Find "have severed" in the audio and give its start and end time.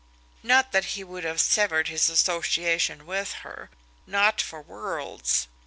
1.25-1.87